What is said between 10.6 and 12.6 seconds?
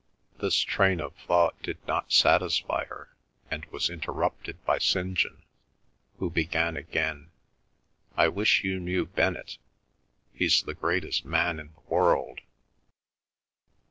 the greatest man in the world."